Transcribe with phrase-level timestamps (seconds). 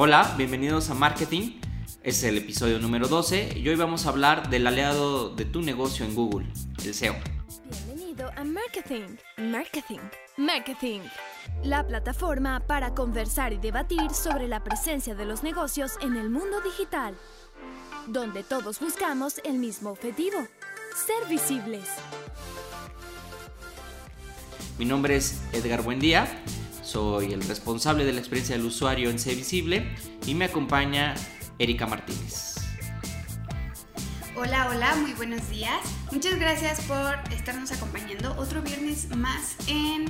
[0.00, 1.58] Hola, bienvenidos a Marketing.
[2.04, 6.06] Es el episodio número 12 y hoy vamos a hablar del aliado de tu negocio
[6.06, 6.46] en Google,
[6.84, 7.16] el SEO.
[7.68, 9.16] Bienvenido a Marketing.
[9.38, 9.98] Marketing.
[10.36, 11.00] Marketing.
[11.64, 16.60] La plataforma para conversar y debatir sobre la presencia de los negocios en el mundo
[16.60, 17.16] digital,
[18.06, 20.38] donde todos buscamos el mismo objetivo,
[20.94, 21.88] ser visibles.
[24.78, 26.28] Mi nombre es Edgar Buendía,
[26.88, 29.94] soy el responsable de la experiencia del usuario en Ser Visible
[30.26, 31.14] y me acompaña
[31.58, 32.54] Erika Martínez.
[34.34, 35.80] Hola, hola, muy buenos días.
[36.10, 40.06] Muchas gracias por estarnos acompañando otro viernes más en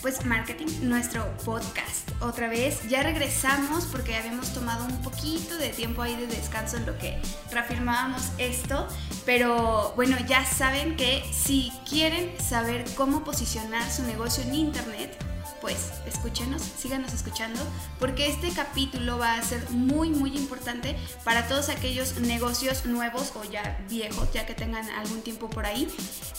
[0.00, 2.08] pues marketing, nuestro podcast.
[2.20, 6.86] Otra vez, ya regresamos porque habíamos tomado un poquito de tiempo ahí de descanso en
[6.86, 8.86] lo que reafirmábamos esto,
[9.26, 15.27] pero bueno, ya saben que si quieren saber cómo posicionar su negocio en internet,
[15.60, 17.60] pues escúchenos, síganos escuchando,
[17.98, 23.44] porque este capítulo va a ser muy, muy importante para todos aquellos negocios nuevos o
[23.44, 25.88] ya viejos, ya que tengan algún tiempo por ahí,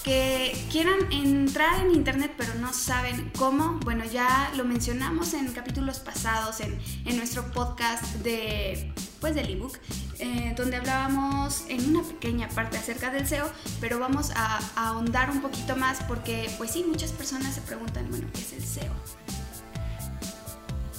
[0.03, 3.79] que quieran entrar en internet pero no saben cómo.
[3.83, 9.77] Bueno, ya lo mencionamos en capítulos pasados, en, en nuestro podcast de pues del ebook,
[10.19, 15.29] eh, donde hablábamos en una pequeña parte acerca del SEO, pero vamos a, a, ahondar
[15.29, 18.93] un poquito más porque pues sí, muchas personas se preguntan, bueno, ¿qué es el SEO?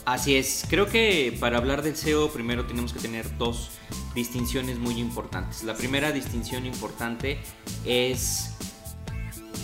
[0.04, 3.70] Así es, creo que para hablar del SEO primero tenemos que tener dos
[4.14, 5.62] distinciones muy importantes.
[5.62, 7.38] La primera distinción importante
[7.84, 8.50] es,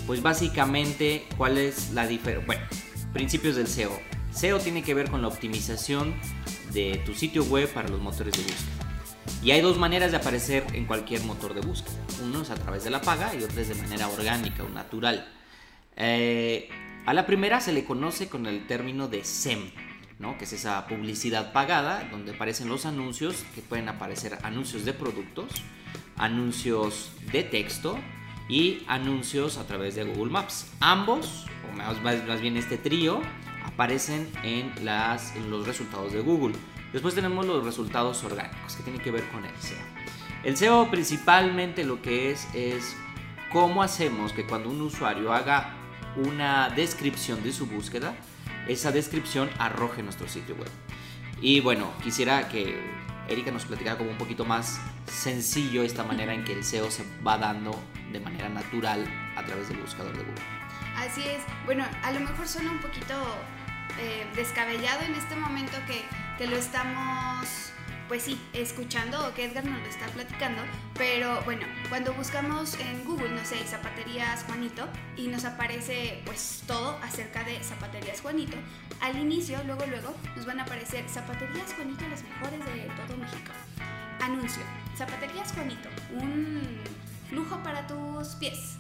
[0.07, 2.47] pues básicamente, cuál es la diferencia.
[2.47, 2.63] Bueno,
[3.13, 3.99] principios del SEO.
[4.33, 6.15] SEO tiene que ver con la optimización
[6.77, 8.87] de tu sitio web para los motores de búsqueda.
[9.43, 11.97] Y hay dos maneras de aparecer en cualquier motor de búsqueda.
[12.23, 15.27] Uno es a través de la paga y otro es de manera orgánica o natural.
[15.97, 16.69] Eh,
[17.07, 19.71] a la primera se le conoce con el término de SEM,
[20.19, 20.37] ¿no?
[20.37, 25.51] que es esa publicidad pagada donde aparecen los anuncios, que pueden aparecer anuncios de productos,
[26.17, 27.99] anuncios de texto
[28.51, 30.71] y anuncios a través de Google Maps.
[30.81, 33.23] Ambos, o más, más bien este trío,
[33.67, 36.55] aparecen en, las, en los resultados de Google.
[36.93, 39.79] Después tenemos los resultados orgánicos, que tienen que ver con el SEO.
[40.45, 42.97] El SEO principalmente lo que es es
[43.53, 45.75] cómo hacemos que cuando un usuario haga
[46.17, 48.15] una descripción de su búsqueda,
[48.69, 50.71] esa descripción arroje nuestro sitio web.
[51.41, 52.81] Y bueno, quisiera que
[53.29, 57.05] Erika nos platicara como un poquito más sencillo esta manera en que el SEO se
[57.27, 57.79] va dando
[58.13, 59.05] de manera natural
[59.37, 60.66] a través del buscador de Google.
[60.97, 61.43] Así es.
[61.65, 63.15] Bueno, a lo mejor suena un poquito
[63.99, 66.03] eh, descabellado en este momento que,
[66.37, 67.73] que, lo estamos,
[68.09, 70.63] pues sí, escuchando o que Edgar nos lo está platicando,
[70.95, 74.87] pero bueno, cuando buscamos en Google, no sé, zapaterías Juanito
[75.17, 78.57] y nos aparece pues todo acerca de zapaterías Juanito,
[79.01, 83.53] al inicio, luego, luego, nos van a aparecer zapaterías Juanito las mejores de todo México.
[84.21, 84.63] Anuncio,
[84.97, 86.81] zapaterías Juanito, un
[87.31, 88.77] lujo para tus pies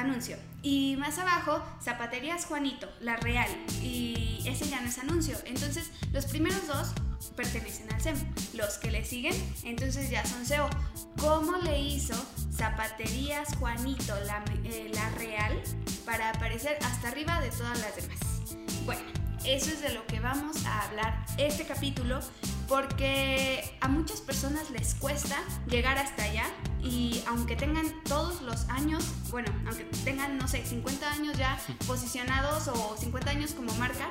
[0.00, 0.36] anuncio.
[0.62, 3.48] Y más abajo, Zapaterías Juanito, la real.
[3.82, 5.36] Y ese ya no es anuncio.
[5.44, 6.92] Entonces, los primeros dos
[7.36, 8.16] pertenecen al SEM.
[8.54, 10.68] Los que le siguen, entonces ya son SEO.
[11.20, 12.14] ¿Cómo le hizo
[12.52, 15.62] Zapaterías Juanito, la, eh, la real,
[16.04, 18.18] para aparecer hasta arriba de todas las demás?
[18.84, 19.02] Bueno,
[19.44, 22.20] eso es de lo que vamos a hablar este capítulo
[22.68, 25.36] porque a muchas personas les cuesta
[25.68, 26.44] llegar hasta allá
[26.82, 32.68] y aunque tengan todos los años, bueno, aunque tengan, no sé, 50 años ya posicionados
[32.68, 34.10] o 50 años como marca,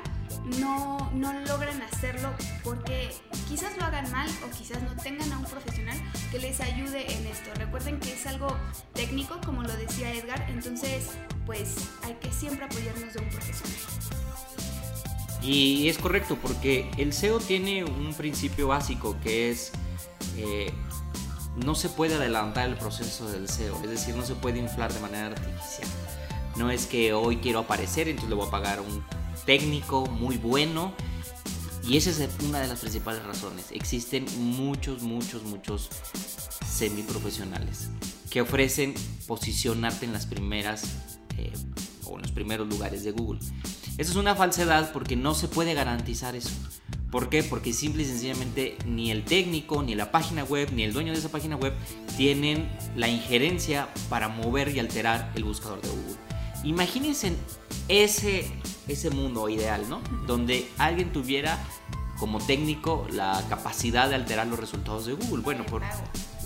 [0.58, 2.30] no, no logran hacerlo
[2.64, 3.10] porque
[3.48, 5.96] quizás lo hagan mal o quizás no tengan a un profesional
[6.30, 7.50] que les ayude en esto.
[7.54, 8.56] Recuerden que es algo
[8.92, 11.10] técnico, como lo decía Edgar, entonces
[11.46, 14.17] pues hay que siempre apoyarnos de un profesional.
[15.42, 19.72] Y es correcto porque el SEO tiene un principio básico que es
[20.36, 20.72] eh,
[21.64, 25.00] no se puede adelantar el proceso del SEO, es decir, no se puede inflar de
[25.00, 25.88] manera artificial.
[26.56, 29.04] No es que hoy quiero aparecer, entonces le voy a pagar un
[29.44, 30.92] técnico muy bueno.
[31.84, 33.66] Y esa es una de las principales razones.
[33.70, 35.88] Existen muchos, muchos, muchos
[36.66, 37.88] semiprofesionales
[38.30, 38.94] que ofrecen
[39.26, 40.82] posicionarte en las primeras
[41.38, 41.52] eh,
[42.04, 43.40] o en los primeros lugares de Google.
[43.98, 46.50] Eso es una falsedad porque no se puede garantizar eso.
[47.10, 47.42] ¿Por qué?
[47.42, 51.18] Porque simple y sencillamente ni el técnico, ni la página web, ni el dueño de
[51.18, 51.74] esa página web
[52.16, 56.16] tienen la injerencia para mover y alterar el buscador de Google.
[56.62, 57.32] Imagínense
[57.88, 58.48] ese,
[58.86, 60.00] ese mundo ideal, ¿no?
[60.28, 61.58] Donde alguien tuviera
[62.20, 65.42] como técnico la capacidad de alterar los resultados de Google.
[65.42, 65.82] Bueno, por,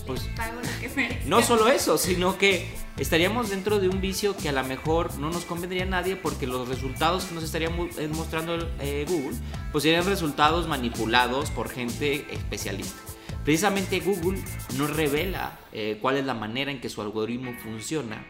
[0.05, 1.25] pues pago lo que merezca.
[1.27, 2.67] no solo eso, sino que
[2.97, 6.47] estaríamos dentro de un vicio que a lo mejor no nos convendría a nadie porque
[6.47, 9.37] los resultados que nos estaría mostrando eh, Google
[9.71, 13.01] pues serían resultados manipulados por gente especialista.
[13.43, 14.41] Precisamente Google
[14.77, 18.25] no revela eh, cuál es la manera en que su algoritmo funciona,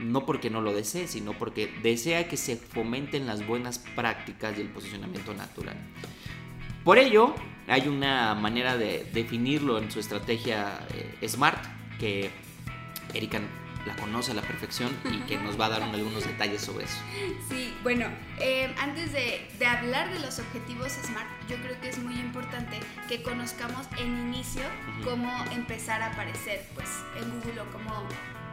[0.00, 4.62] no porque no lo desee, sino porque desea que se fomenten las buenas prácticas y
[4.62, 5.76] el posicionamiento natural.
[6.84, 7.34] Por ello,
[7.68, 11.58] hay una manera de definirlo en su estrategia eh, SMART,
[11.98, 12.30] que
[13.14, 13.40] Erika
[13.86, 16.86] la conoce a la perfección y que nos va a dar un- algunos detalles sobre
[16.86, 16.98] eso.
[17.48, 18.06] Sí, bueno,
[18.40, 22.80] eh, antes de, de hablar de los objetivos SMART, yo creo que es muy importante
[23.08, 24.62] que conozcamos en inicio
[25.04, 26.88] cómo empezar a aparecer pues,
[27.20, 28.08] en Google o cómo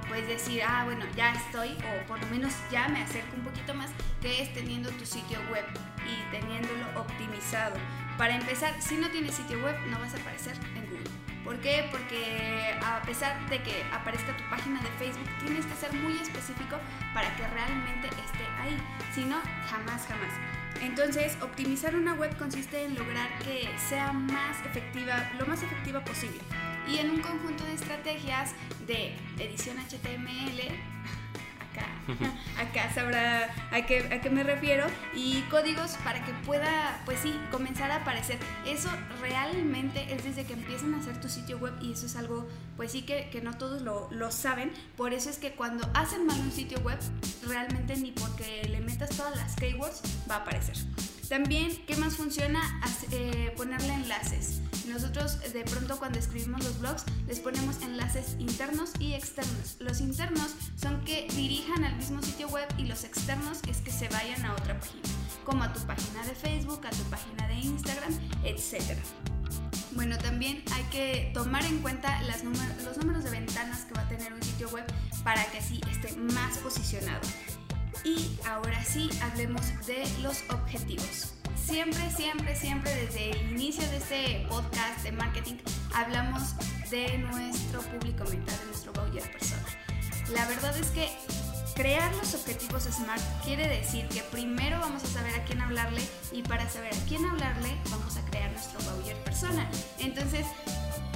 [0.08, 3.74] puedes decir, ah, bueno, ya estoy, o por lo menos ya me acerco un poquito
[3.74, 3.90] más,
[4.22, 5.66] que es teniendo tu sitio web
[6.06, 7.76] y teniéndolo optimizado.
[8.18, 11.10] Para empezar, si no tienes sitio web, no vas a aparecer en Google.
[11.44, 11.86] ¿Por qué?
[11.92, 16.78] Porque a pesar de que aparezca tu página de Facebook, tienes que ser muy específico
[17.14, 18.78] para que realmente esté ahí.
[19.14, 20.32] Si no, jamás, jamás.
[20.82, 26.40] Entonces, optimizar una web consiste en lograr que sea más efectiva, lo más efectiva posible.
[26.88, 28.54] Y en un conjunto de estrategias
[28.88, 30.62] de edición HTML,
[32.58, 34.86] acá, sabrá a qué, a qué me refiero,
[35.16, 38.38] y códigos para que pueda, pues sí, comenzar a aparecer.
[38.66, 38.90] Eso
[39.22, 42.48] realmente es desde que empiezan a hacer tu sitio web y eso es algo,
[42.78, 44.72] pues sí, que, que no todos lo, lo saben.
[44.98, 47.00] Por eso es que cuando hacen mal un sitio web,
[47.48, 50.78] realmente ni porque le metas todas las keywords va a aparecer.
[51.34, 52.62] También, ¿qué más funciona?
[53.10, 54.62] Eh, ponerle enlaces.
[54.88, 59.78] Nosotros de pronto cuando escribimos los blogs les ponemos enlaces internos y externos.
[59.80, 64.10] Los internos son que dirijan al mismo sitio web y los externos es que se
[64.10, 65.02] vayan a otra página,
[65.44, 68.14] como a tu página de Facebook, a tu página de Instagram,
[68.44, 68.96] etc.
[69.94, 74.32] Bueno, también hay que tomar en cuenta los números de ventanas que va a tener
[74.32, 74.86] un sitio web
[75.24, 77.22] para que así esté más posicionado.
[78.04, 81.34] Y ahora sí, hablemos de los objetivos.
[81.56, 85.56] Siempre, siempre, siempre desde el inicio de este podcast de marketing
[85.96, 86.56] hablamos
[86.90, 89.64] de nuestro público meta, de nuestro buyer persona.
[90.34, 91.10] La verdad es que
[91.76, 96.02] crear los objetivos SMART quiere decir que primero vamos a saber a quién hablarle
[96.32, 99.70] y para saber a quién hablarle vamos a crear nuestro buyer persona.
[100.00, 100.46] Entonces,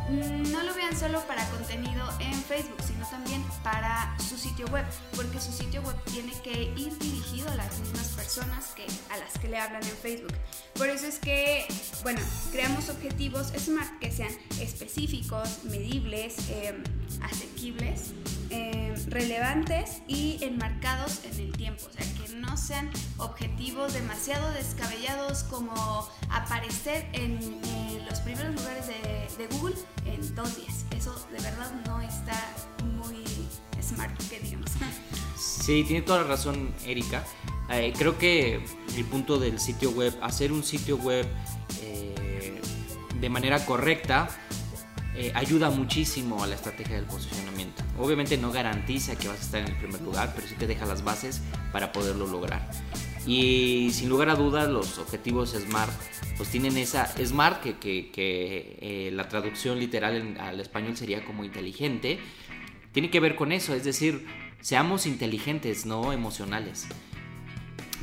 [0.09, 5.39] no lo vean solo para contenido en Facebook, sino también para su sitio web, porque
[5.39, 9.49] su sitio web tiene que ir dirigido a las mismas personas que a las que
[9.49, 10.33] le hablan en Facebook.
[10.75, 11.65] Por eso es que,
[12.03, 12.21] bueno,
[12.51, 14.31] creamos objetivos SMART que sean
[14.61, 16.81] específicos, medibles, eh,
[17.21, 18.13] asequibles,
[18.49, 25.43] eh, relevantes y enmarcados en el tiempo, o sea, que no sean objetivos demasiado descabellados
[25.43, 27.39] como aparecer en,
[28.09, 30.85] los primeros lugares de, de Google en dos días.
[30.95, 32.39] Eso de verdad no está
[32.97, 33.23] muy
[33.81, 34.71] smart, que digamos.
[35.37, 37.25] Sí, tiene toda la razón Erika.
[37.69, 38.63] Eh, creo que
[38.95, 41.27] el punto del sitio web, hacer un sitio web
[41.81, 42.61] eh,
[43.19, 44.29] de manera correcta,
[45.17, 47.83] eh, ayuda muchísimo a la estrategia del posicionamiento.
[47.99, 50.85] Obviamente no garantiza que vas a estar en el primer lugar, pero sí te deja
[50.85, 51.41] las bases
[51.71, 52.69] para poderlo lograr.
[53.25, 55.91] Y sin lugar a dudas los objetivos SMART
[56.37, 57.77] pues tienen esa SMART que,
[58.11, 62.19] que- eh, la traducción literal al español sería como inteligente.
[62.91, 64.25] Tiene que ver con eso, es decir,
[64.61, 66.87] seamos inteligentes, no emocionales.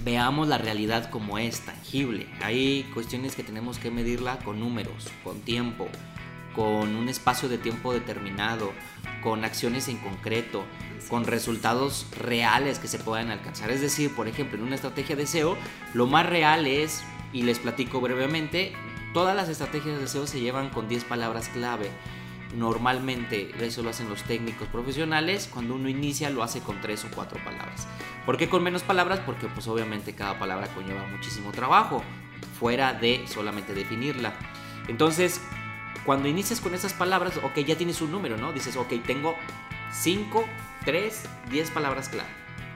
[0.04, 2.26] Veamos la realidad como es, tangible.
[2.42, 5.88] Hay cuestiones que tenemos que medirla con números, con tiempo,
[6.54, 8.72] con un espacio de tiempo determinado,
[9.22, 10.64] con acciones en concreto,
[11.08, 13.70] con resultados reales que se puedan alcanzar.
[13.70, 15.56] Es decir, por ejemplo, en una estrategia de SEO,
[15.92, 18.72] lo más real es, y les platico brevemente,
[19.12, 21.90] todas las estrategias de SEO se llevan con 10 palabras clave.
[22.54, 27.08] Normalmente eso lo hacen los técnicos profesionales, cuando uno inicia lo hace con 3 o
[27.14, 27.88] 4 palabras.
[28.24, 29.20] ¿Por qué con menos palabras?
[29.26, 32.02] Porque pues obviamente cada palabra conlleva muchísimo trabajo,
[32.58, 34.34] fuera de solamente definirla.
[34.88, 35.40] Entonces,
[36.04, 38.52] cuando inicias con esas palabras, ok, ya tienes un número, ¿no?
[38.52, 39.36] Dices, ok, tengo
[39.92, 40.44] 5,
[40.84, 42.28] 3, 10 palabras clave.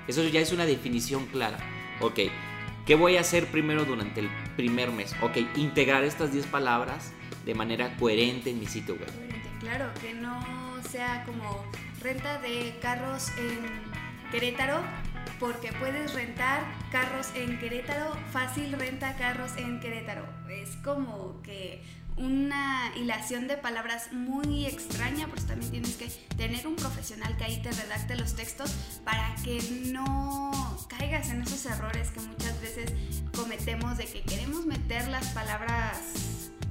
[0.07, 1.59] Eso ya es una definición clara.
[2.01, 2.21] Ok,
[2.87, 5.15] ¿qué voy a hacer primero durante el primer mes?
[5.21, 7.13] Ok, integrar estas 10 palabras
[7.45, 9.11] de manera coherente en mi sitio web.
[9.61, 11.65] Claro, que no sea como
[12.01, 14.81] renta de carros en Querétaro,
[15.39, 20.25] porque puedes rentar carros en Querétaro, fácil renta carros en Querétaro.
[20.49, 21.83] Es como que
[22.19, 26.07] una hilación de palabras muy extraña, pues también tienes que
[26.37, 28.73] tener un profesional que ahí te redacte los textos
[29.05, 29.61] para que
[29.93, 30.51] no
[30.89, 32.93] caigas en esos errores que muchas veces
[33.35, 35.99] cometemos de que queremos meter las palabras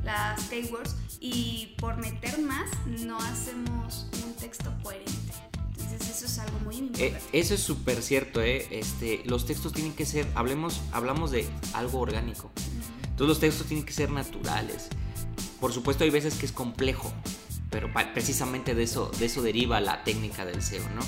[0.04, 5.14] las keywords y por meter más no hacemos un texto coherente.
[5.78, 7.22] Entonces eso es algo muy Eh, importante.
[7.40, 8.68] eso es súper cierto, ¿eh?
[8.72, 12.52] Este, los textos tienen que ser, hablemos, hablamos de algo orgánico.
[13.04, 14.88] Entonces los textos tienen que ser naturales.
[15.60, 17.12] Por supuesto hay veces que es complejo,
[17.70, 21.02] pero precisamente de eso, de eso deriva la técnica del SEO, ¿no?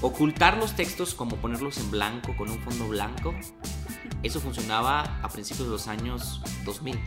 [0.00, 3.34] Ocultar los textos como ponerlos en blanco, con un fondo blanco,
[4.22, 6.98] eso funcionaba a principios de los años 2000.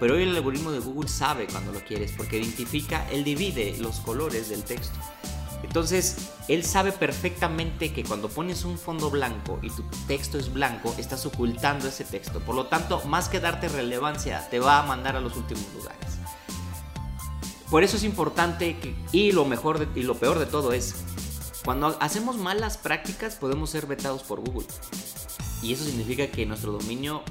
[0.00, 4.00] Pero hoy el algoritmo de Google sabe cuando lo quieres, porque identifica, él divide los
[4.00, 4.98] colores del texto.
[5.64, 10.94] Entonces, él sabe perfectamente que cuando pones un fondo blanco y tu texto es blanco,
[10.98, 12.40] estás ocultando ese texto.
[12.40, 16.00] Por lo tanto, más que darte relevancia, te va a mandar a los últimos lugares.
[17.70, 20.94] Por eso es importante que, y lo mejor de- y lo peor de todo es,
[21.64, 24.68] cuando hacemos malas prácticas podemos ser vetados por Google.
[25.62, 27.22] Y eso significa que nuestro dominio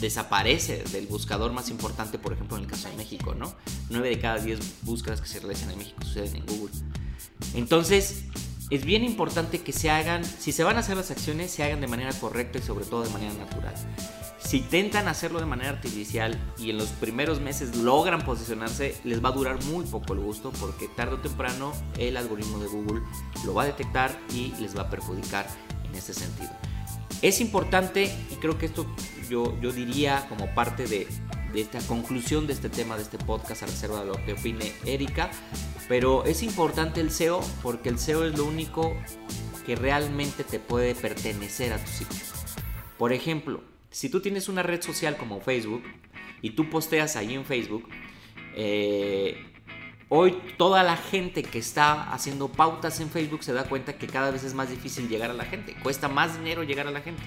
[0.00, 3.54] desaparece del buscador más importante, por ejemplo, en el caso de México, ¿no?
[3.90, 6.72] 9 de cada 10 búsquedas que se realizan en México suceden en Google.
[7.54, 8.24] Entonces,
[8.70, 11.80] es bien importante que se hagan, si se van a hacer las acciones, se hagan
[11.80, 13.74] de manera correcta y sobre todo de manera natural.
[14.38, 19.28] Si intentan hacerlo de manera artificial y en los primeros meses logran posicionarse, les va
[19.28, 23.02] a durar muy poco el gusto porque tarde o temprano el algoritmo de Google
[23.44, 25.46] lo va a detectar y les va a perjudicar
[25.84, 26.50] en ese sentido.
[27.22, 28.86] Es importante, y creo que esto
[29.30, 31.06] yo, yo diría como parte de,
[31.52, 34.72] de esta conclusión de este tema, de este podcast, a reserva de lo que opine
[34.84, 35.30] Erika,
[35.88, 38.96] pero es importante el SEO porque el SEO es lo único
[39.66, 42.20] que realmente te puede pertenecer a tu sitio.
[42.98, 45.82] Por ejemplo, si tú tienes una red social como Facebook
[46.40, 47.88] y tú posteas ahí en Facebook,
[48.54, 49.52] eh,
[50.08, 54.30] hoy toda la gente que está haciendo pautas en Facebook se da cuenta que cada
[54.30, 57.22] vez es más difícil llegar a la gente, cuesta más dinero llegar a la gente.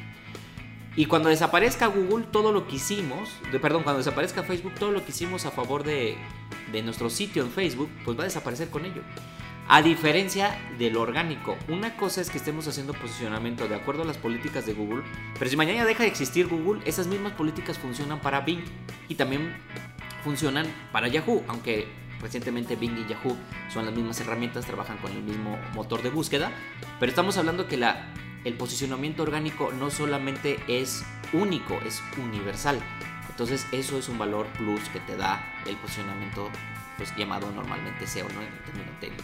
[0.96, 5.04] Y cuando desaparezca Google, todo lo que hicimos, de, perdón, cuando desaparezca Facebook, todo lo
[5.04, 6.18] que hicimos a favor de,
[6.72, 9.02] de nuestro sitio en Facebook, pues va a desaparecer con ello.
[9.68, 14.18] A diferencia del orgánico, una cosa es que estemos haciendo posicionamiento de acuerdo a las
[14.18, 15.04] políticas de Google,
[15.40, 18.64] pero si mañana deja de existir Google, esas mismas políticas funcionan para Bing
[19.10, 19.58] y también
[20.24, 21.88] funcionan para Yahoo, aunque
[22.22, 23.36] recientemente Bing y Yahoo
[23.74, 26.52] son las mismas herramientas, trabajan con el mismo motor de búsqueda,
[27.00, 28.14] pero estamos hablando que la,
[28.46, 32.80] el posicionamiento orgánico no solamente es único, es universal.
[33.30, 36.50] Entonces eso es un valor plus que te da el posicionamiento
[36.98, 38.42] pues llamado normalmente SEO, ¿no?
[38.42, 39.24] En el término.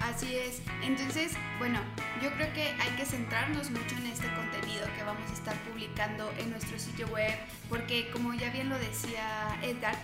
[0.00, 0.62] Así es.
[0.82, 1.78] Entonces, bueno,
[2.22, 6.32] yo creo que hay que centrarnos mucho en este contenido que vamos a estar publicando
[6.38, 7.38] en nuestro sitio web,
[7.68, 9.96] porque como ya bien lo decía Edgar,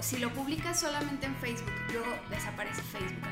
[0.00, 3.22] si lo publicas solamente en Facebook, luego desaparece Facebook.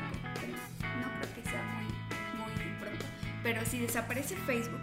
[3.43, 4.81] Pero si desaparece Facebook,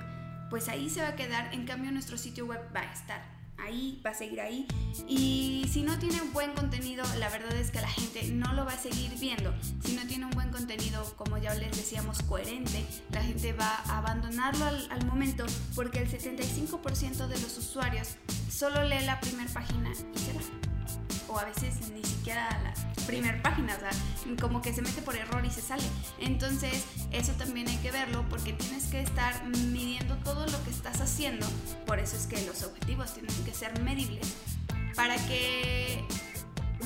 [0.51, 1.53] pues ahí se va a quedar.
[1.55, 4.67] En cambio, nuestro sitio web va a estar ahí, va a seguir ahí.
[5.07, 8.73] Y si no tiene buen contenido, la verdad es que la gente no lo va
[8.73, 9.55] a seguir viendo.
[9.85, 13.99] Si no tiene un buen contenido, como ya les decíamos, coherente, la gente va a
[13.99, 18.17] abandonarlo al, al momento porque el 75% de los usuarios
[18.51, 20.68] solo lee la primera página y se va.
[21.29, 23.91] O a veces ni siquiera la primera página, o sea,
[24.41, 25.85] como que se mete por error y se sale.
[26.19, 31.01] Entonces, eso también hay que verlo porque tienes que estar midiendo todo lo que estás
[31.01, 31.47] haciendo.
[31.87, 34.35] Por eso es que los objetivos tienen que ser medibles
[34.95, 36.05] para que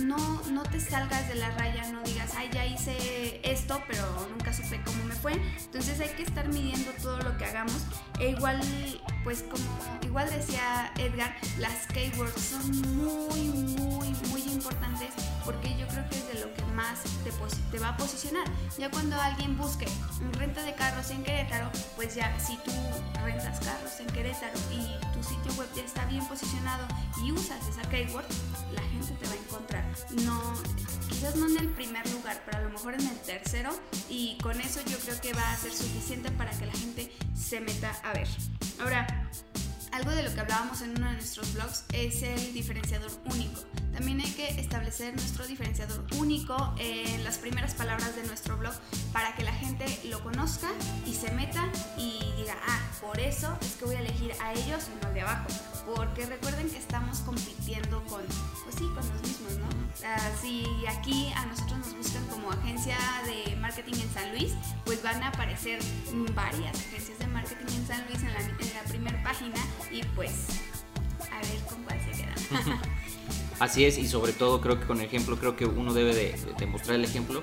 [0.00, 4.52] no, no te salgas de la raya, no digas, ay, ya hice esto, pero nunca
[4.52, 5.32] supe cómo me fue.
[5.64, 7.76] Entonces hay que estar midiendo todo lo que hagamos.
[8.18, 8.60] E igual,
[9.24, 9.64] pues como
[10.02, 15.10] igual decía Edgar, las keywords son muy, muy, muy importantes
[15.44, 17.00] porque yo creo que es de lo que más
[17.70, 18.44] te, va a posicionar.
[18.78, 19.86] Ya cuando alguien busque
[20.38, 22.72] renta de carros en Querétaro, pues ya si tú
[23.24, 26.86] rentas carros en Querétaro y tu sitio web ya está bien posicionado
[27.24, 28.24] y usas esa keyword,
[28.72, 29.84] la gente te va a encontrar.
[30.24, 30.54] No,
[31.08, 33.70] quizás no en el primer lugar, pero a lo mejor en el tercero
[34.08, 37.60] y con eso yo creo que va a ser suficiente para que la gente se
[37.60, 38.28] meta a ver.
[38.80, 39.06] Ahora,
[39.92, 43.60] algo de lo que hablábamos en uno de nuestros blogs es el diferenciador único.
[43.92, 48.72] También hay que establecer nuestro diferenciador único en las primeras palabras de nuestro blog
[49.12, 50.68] para que la gente lo conozca
[51.06, 54.84] y se meta y diga, ah, por eso es que voy a elegir a ellos
[54.88, 55.46] y no al de abajo.
[55.94, 58.22] Porque recuerden que estamos compitiendo con,
[58.64, 59.66] pues sí, con los mismos, ¿no?
[60.06, 64.52] Ah, si aquí a nosotros nos buscan como agencia de marketing en San Luis,
[64.86, 65.80] pues van a aparecer
[66.34, 69.56] varias agencias de marketing en San Luis en la, en la primera página
[69.90, 70.60] y pues
[71.30, 72.80] a ver con cuál se quedan.
[73.60, 76.34] Así es, y sobre todo creo que con el ejemplo, creo que uno debe de,
[76.58, 77.42] de mostrar el ejemplo.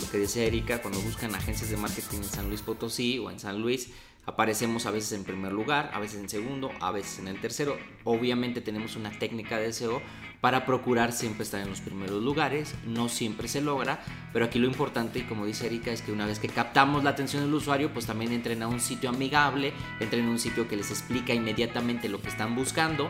[0.00, 3.38] Lo que decía Erika, cuando buscan agencias de marketing en San Luis Potosí o en
[3.38, 3.90] San Luis,
[4.24, 7.76] aparecemos a veces en primer lugar, a veces en segundo, a veces en el tercero.
[8.04, 10.00] Obviamente tenemos una técnica de SEO
[10.42, 12.74] para procurar siempre estar en los primeros lugares.
[12.84, 14.00] No siempre se logra,
[14.32, 17.10] pero aquí lo importante, y como dice Erika, es que una vez que captamos la
[17.10, 20.76] atención del usuario, pues también entren a un sitio amigable, entren a un sitio que
[20.76, 23.08] les explica inmediatamente lo que están buscando.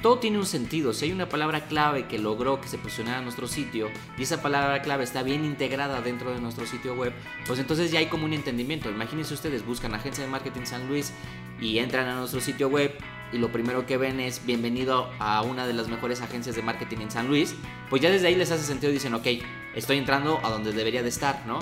[0.00, 0.94] Todo tiene un sentido.
[0.94, 4.80] Si hay una palabra clave que logró que se posicionara nuestro sitio y esa palabra
[4.80, 7.12] clave está bien integrada dentro de nuestro sitio web,
[7.46, 8.88] pues entonces ya hay como un entendimiento.
[8.88, 11.12] Imagínense ustedes, buscan agencia de marketing San Luis
[11.60, 12.96] y entran a nuestro sitio web
[13.32, 16.98] y lo primero que ven es bienvenido a una de las mejores agencias de marketing
[16.98, 17.54] en San Luis,
[17.88, 19.26] pues ya desde ahí les hace sentido y dicen, ok,
[19.74, 21.60] estoy entrando a donde debería de estar, ¿no?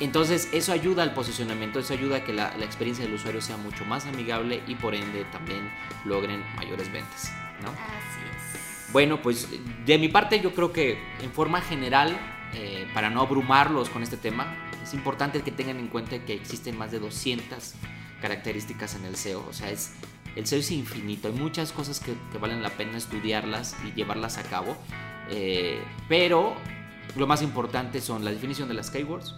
[0.00, 3.84] Entonces eso ayuda al posicionamiento, eso ayuda a que la, experiencia del usuario sea mucho
[3.84, 5.70] más amigable y por ende también
[6.04, 7.32] logren mayores ventas,
[7.62, 7.68] ¿no?
[7.70, 8.92] Así es.
[8.92, 9.48] Bueno, pues
[9.86, 12.16] de mi parte yo creo que en forma general,
[12.54, 16.76] eh, para no abrumarlos con este tema, es importante que tengan en cuenta que existen
[16.76, 17.74] más de 200
[18.20, 19.94] características en el SEO, o sea, es
[20.36, 24.42] el SEO es infinito, hay muchas cosas que, valen la pena estudiarlas y llevarlas a
[24.42, 24.76] cabo,
[25.30, 26.54] eh, pero
[27.16, 29.34] lo más importante son la definición de las keywords,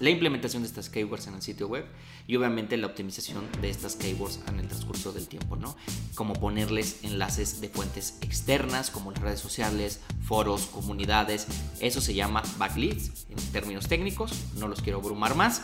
[0.00, 1.86] la implementación de estas keywords en el sitio web
[2.26, 5.76] y obviamente la optimización de estas keywords en el transcurso del tiempo, ¿no?
[6.14, 11.46] Como ponerles enlaces de fuentes externas como las redes sociales, foros, comunidades,
[11.80, 15.62] eso se llama backlinks en términos técnicos, no los quiero abrumar más.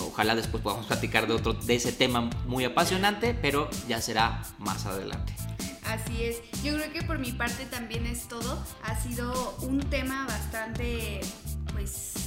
[0.00, 4.86] Ojalá después podamos platicar de otro de ese tema muy apasionante, pero ya será más
[4.86, 5.34] adelante.
[5.84, 6.38] Así es.
[6.62, 8.64] Yo creo que por mi parte también es todo.
[8.84, 11.20] Ha sido un tema bastante
[11.72, 12.23] pues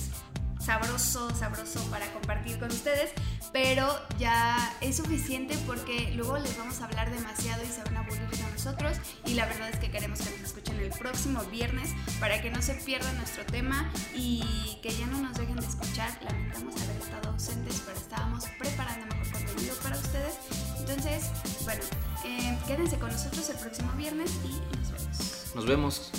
[0.68, 3.12] sabroso, sabroso para compartir con ustedes,
[3.54, 3.88] pero
[4.20, 8.28] ya es suficiente porque luego les vamos a hablar demasiado y se van a aburrir
[8.28, 12.42] de nosotros y la verdad es que queremos que nos escuchen el próximo viernes para
[12.42, 16.10] que no se pierdan nuestro tema y que ya no nos dejen de escuchar.
[16.22, 20.36] Lamentamos haber estado ausentes, pero estábamos preparando mejor contenido para ustedes.
[20.80, 21.30] Entonces,
[21.64, 21.82] bueno,
[22.26, 25.56] eh, quédense con nosotros el próximo viernes y nos vemos.
[25.56, 26.12] Nos vemos.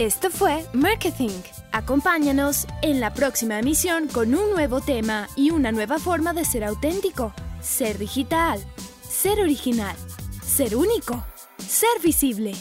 [0.00, 1.42] Esto fue Marketing.
[1.72, 6.64] Acompáñanos en la próxima emisión con un nuevo tema y una nueva forma de ser
[6.64, 8.64] auténtico, ser digital,
[9.06, 9.94] ser original,
[10.42, 11.22] ser único,
[11.58, 12.54] ser visible.